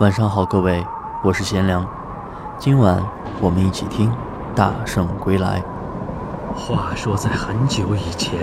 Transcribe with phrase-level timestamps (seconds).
[0.00, 0.86] 晚上好，各位，
[1.24, 1.84] 我是贤良。
[2.56, 3.04] 今晚
[3.40, 4.08] 我们一起听
[4.54, 5.60] 《大圣归来》。
[6.56, 8.38] 话说在很久以前，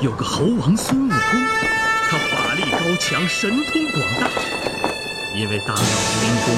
[0.00, 1.18] 有个猴王孙悟空，
[2.10, 4.26] 他法力高强，神通广大。
[5.32, 5.80] 因为大闹
[6.18, 6.52] 天宫，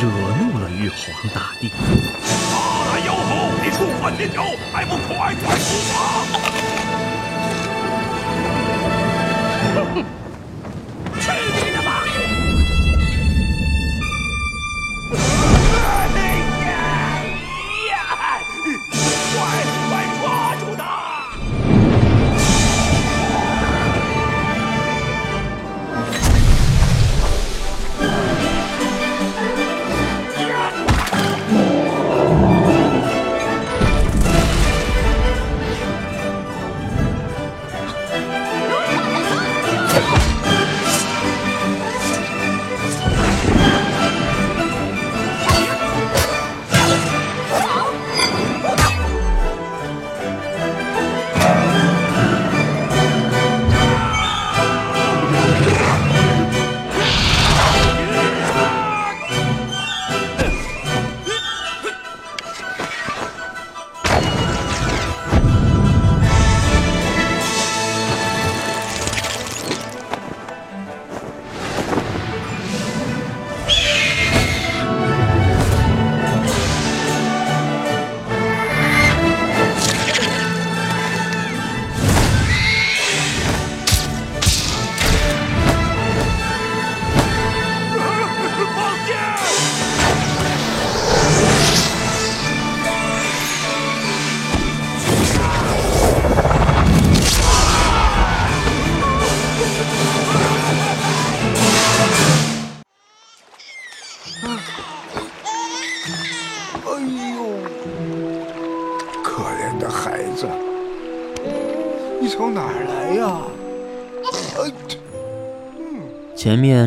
[0.00, 0.06] 惹
[0.38, 1.72] 怒了玉皇大帝。
[2.86, 6.53] 大妖猴，你触犯天条，还不快快伏法！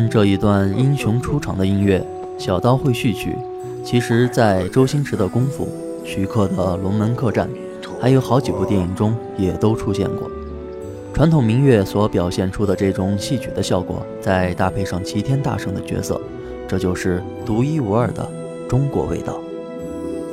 [0.06, 3.34] 这一段英雄出场的音乐，小刀会序曲，
[3.82, 5.66] 其实，在周星驰的功夫、
[6.04, 7.48] 徐克的龙门客栈，
[7.98, 10.30] 还有好几部电影中也都出现过。
[11.14, 16.20] 传统民乐所表现出的这种戏曲的效果，再搭配上齐天大圣的角色，
[16.68, 18.30] 这就是独一无二的
[18.68, 19.40] 中国味道。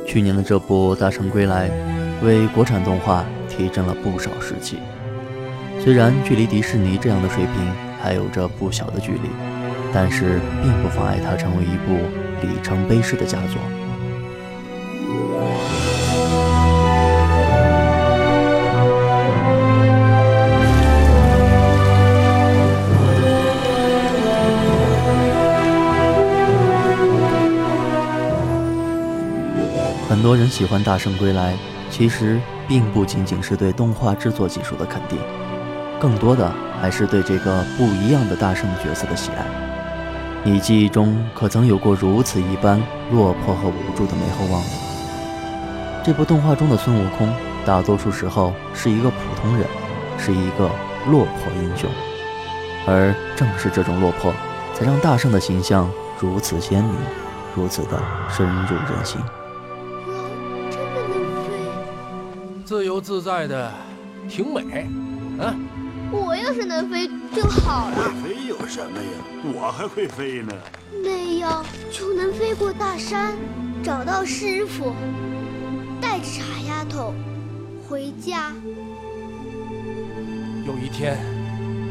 [0.05, 1.69] 去年的这部《大圣归来》，
[2.25, 4.77] 为国产动画提振了不少士气。
[5.83, 7.71] 虽然距离迪士尼这样的水平，
[8.01, 9.29] 还有着不小的距离，
[9.95, 11.93] 但是并不妨碍它成为一部
[12.45, 13.61] 里程碑式的佳作。
[30.09, 31.53] 很多人喜欢《大圣归来》，
[31.89, 35.17] 其实并不仅仅是对动画制作技术的肯定。
[36.01, 36.51] 更多的
[36.81, 39.64] 还是对这个不一样的大圣角色的喜爱。
[40.47, 42.79] 你记忆中可曾有过如此一般
[43.11, 44.61] 落魄和无助的美猴王？
[46.03, 47.27] 这部动画中的孙悟空，
[47.65, 49.65] 大多数时候是一个普通人，
[50.19, 50.69] 是一个
[51.07, 51.89] 落魄英雄。
[52.85, 54.31] 而正是这种落魄，
[54.75, 55.89] 才让大圣的形象
[56.19, 56.93] 如此鲜明，
[57.55, 59.19] 如此的深入人心。
[60.69, 61.53] 真的能飞？
[62.63, 63.73] 自由自在的，
[64.29, 64.87] 挺美。
[65.43, 65.55] 啊！
[66.11, 68.13] 我要是能飞就好了。
[68.47, 69.09] 有什么呀？
[69.43, 70.53] 我还会飞呢。
[71.03, 73.35] 那样就能飞过大山，
[73.83, 74.93] 找到师傅，
[76.01, 77.13] 带着傻丫头
[77.87, 78.51] 回家。
[80.65, 81.17] 有一天，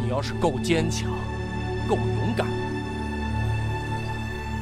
[0.03, 1.11] 你要是够坚强，
[1.89, 2.47] 够勇敢，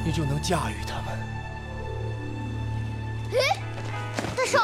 [0.05, 1.07] 你就能驾驭他们。
[3.33, 3.57] 哎，
[4.35, 4.61] 大圣，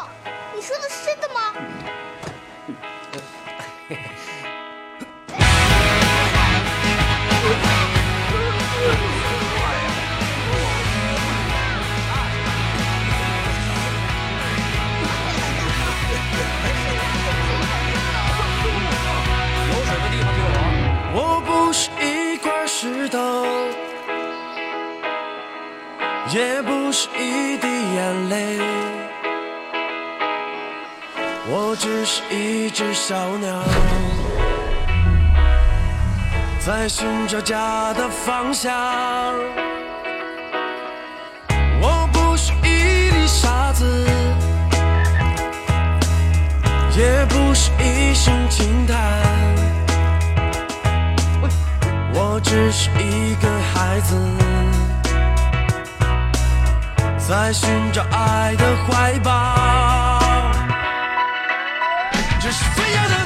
[26.31, 28.59] 也不是一滴眼泪，
[31.47, 33.63] 我只是一只小鸟，
[36.59, 38.71] 在寻找家的方向。
[41.81, 44.07] 我不是一粒沙子，
[46.95, 48.95] 也不是一声轻叹，
[52.13, 54.15] 我只是一个孩子。
[57.29, 60.19] 在寻找爱的怀抱。
[62.41, 63.17] 这是飞扬的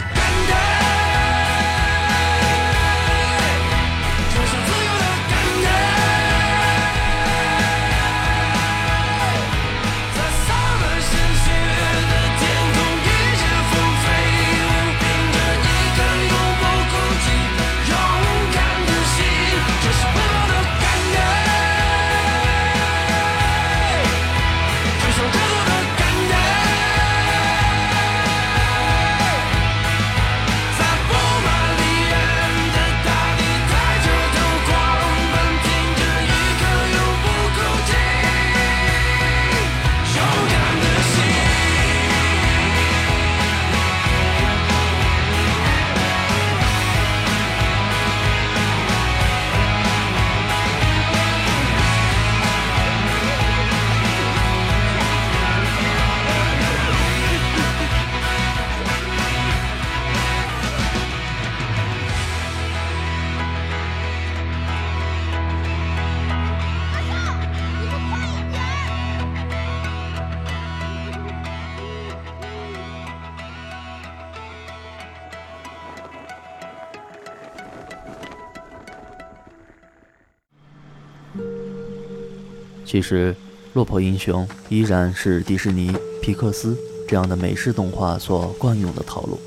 [82.94, 83.34] 其实，
[83.74, 89.40] 《落魄英雄》依然是迪士尼、皮克斯这样的美式动画所惯用的套路。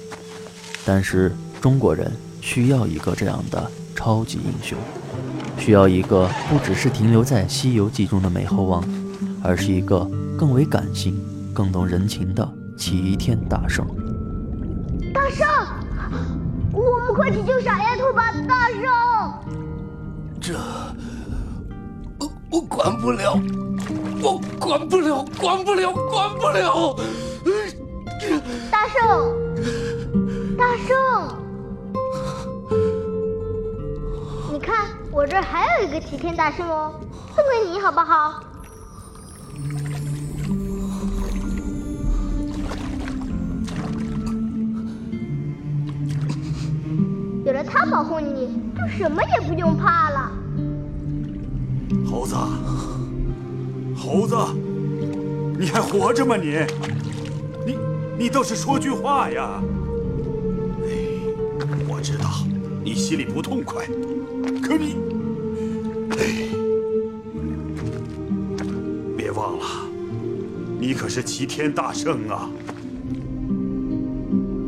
[0.85, 2.11] 但是，中国人
[2.41, 4.77] 需要一个这样的超级英雄，
[5.57, 8.83] 需要一个不只是停留在《西游记》中的美猴王，
[9.45, 10.01] 而是一个
[10.37, 11.17] 更为感性、
[11.55, 13.87] 更懂人情的齐天大圣。
[15.15, 15.47] 大圣，
[16.73, 18.33] 我们快去救傻丫头吧！
[18.49, 18.83] 大圣，
[20.41, 20.59] 这，
[22.51, 23.39] 我我管不了，
[24.23, 26.97] 我管不了，管不了，管不了。
[28.71, 29.35] 大圣，
[30.57, 30.97] 大圣，
[34.53, 36.95] 你看我这还有一个齐天大圣哦，
[37.35, 38.41] 送给你好不好？
[47.45, 50.16] 有了它保护你，就什么也不用怕了。
[52.09, 52.35] 猴子，
[53.97, 54.35] 猴子，
[55.59, 56.59] 你还活着吗你？
[57.65, 57.77] 你
[58.19, 59.63] 你倒是说句话呀！
[60.83, 60.89] 哎，
[61.89, 62.45] 我知道
[62.85, 63.87] 你心里不痛快，
[64.63, 64.97] 可你，
[66.11, 66.49] 哎，
[69.17, 69.65] 别忘了，
[70.81, 72.51] 你可是齐天大圣啊！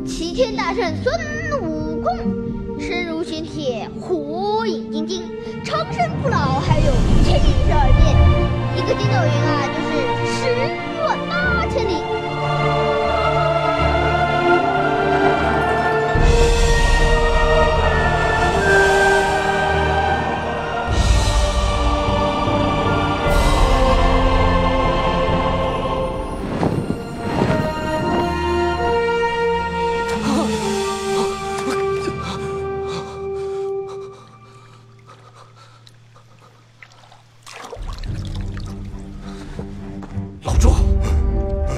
[0.05, 5.23] 齐天大圣孙悟空，身如玄铁，火眼金睛，
[5.63, 6.91] 长生不老，还有，
[8.89, 9.89] 个筋斗云啊，就是
[10.33, 10.49] 十
[11.05, 12.28] 万八千里。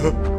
[0.02, 0.12] Huh?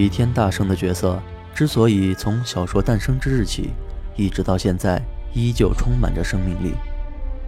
[0.00, 1.20] 齐天大圣的角色
[1.54, 3.68] 之所以从小说诞生之日起，
[4.16, 4.98] 一直到现在
[5.34, 6.72] 依旧充满着生命力，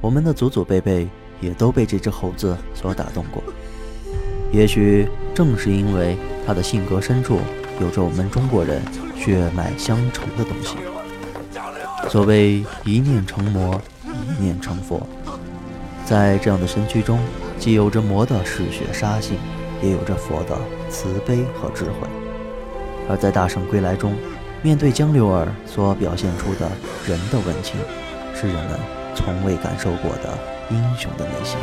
[0.02, 1.08] 我们的祖祖辈辈
[1.40, 3.42] 也都被这只猴子所打动过。
[4.52, 7.38] 也许正是因为他的性格深处
[7.80, 8.82] 有着我们中国人
[9.16, 10.76] 血脉相承的东西。
[12.10, 15.06] 所谓一念成魔，一念成佛，
[16.04, 17.18] 在这样的身躯中，
[17.58, 19.38] 既有着魔的嗜血杀性，
[19.82, 20.58] 也有着佛的
[20.90, 22.21] 慈悲和智慧。
[23.08, 24.14] 而在大圣归来中，
[24.62, 26.70] 面对江流儿所表现出的
[27.06, 27.80] 人的温情，
[28.34, 28.78] 是人们
[29.14, 30.38] 从未感受过的
[30.70, 31.58] 英雄的内心。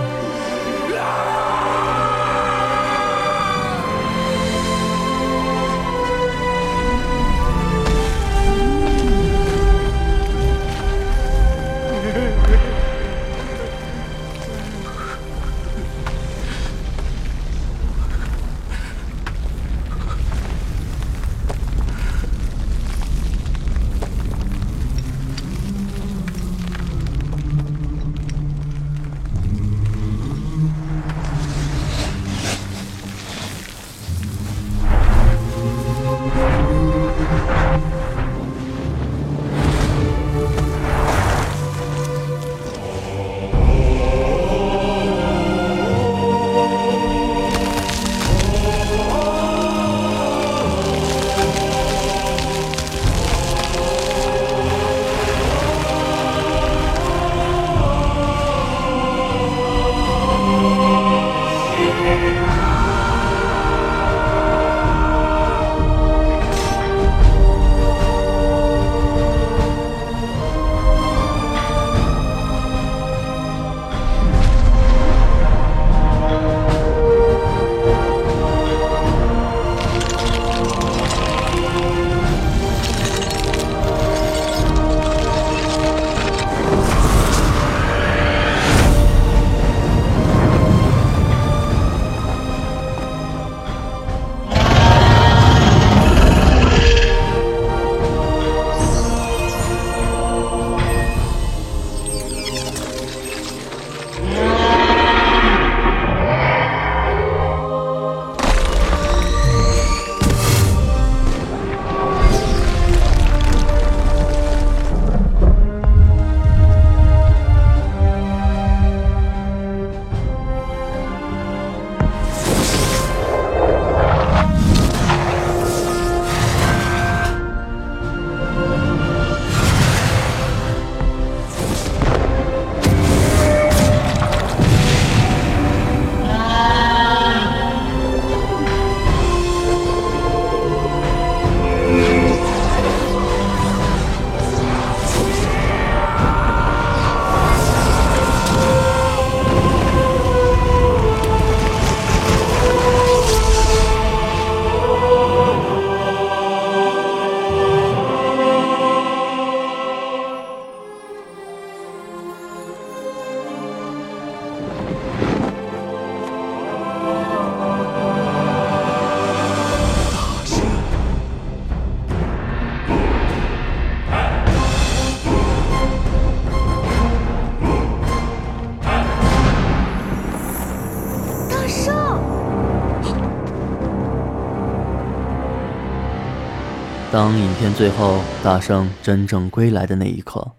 [187.19, 190.53] 当影片最后大圣真正归来的那一刻，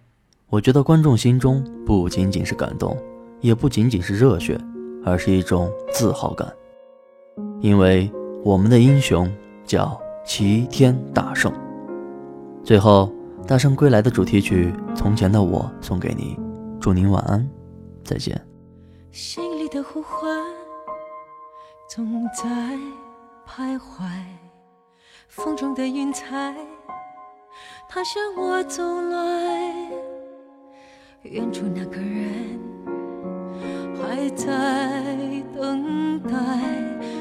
[0.50, 2.94] 我觉得观众心中不仅仅是感动，
[3.40, 4.60] 也不仅仅是热血，
[5.02, 6.46] 而是一种自豪感，
[7.62, 8.12] 因为
[8.44, 9.26] 我们的英雄
[9.64, 11.50] 叫齐天大圣。
[12.62, 13.10] 最后，
[13.46, 16.38] 大圣归来的主题曲《从前的我》送给你，
[16.78, 17.48] 祝您晚安，
[18.04, 18.38] 再见。
[19.12, 20.30] 心里的呼唤
[21.88, 22.44] 总在
[23.48, 24.10] 徘徊，
[25.30, 26.52] 风中的云彩，
[27.88, 29.88] 它向我走来。
[31.22, 32.58] 远处那个人
[33.96, 34.44] 还在
[35.54, 36.34] 等待，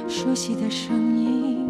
[0.08, 1.70] 熟悉的声音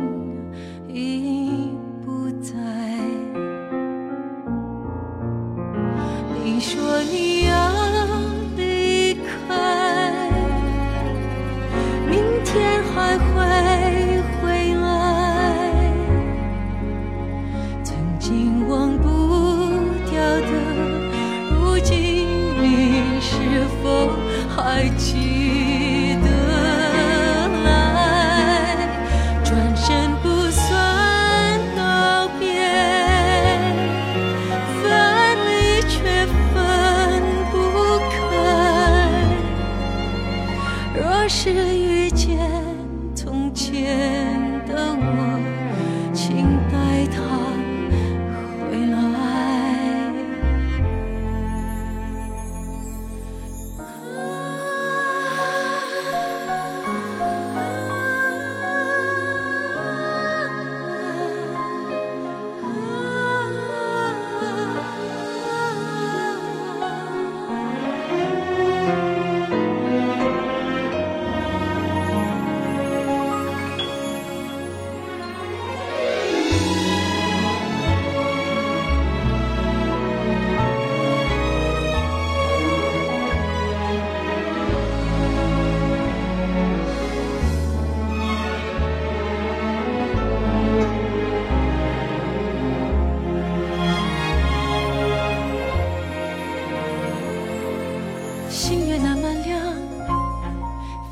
[98.50, 99.62] 心月那么亮，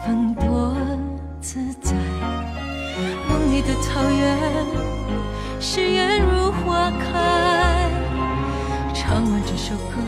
[0.03, 0.75] 风多
[1.39, 1.93] 自在，
[3.29, 4.37] 梦里的草原
[5.59, 7.89] 誓言如花开。
[8.93, 10.01] 唱完这首歌，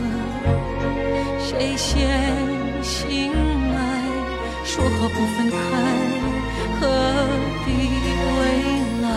[1.38, 2.20] 谁先
[2.82, 3.78] 醒来？
[4.64, 5.56] 说好不分开，
[6.80, 6.82] 何
[7.64, 7.72] 必
[8.18, 8.28] 归
[9.02, 9.08] 来。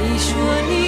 [0.00, 0.30] 你说
[0.70, 0.85] 你。